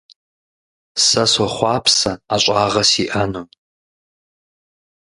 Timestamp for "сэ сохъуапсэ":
1.05-2.11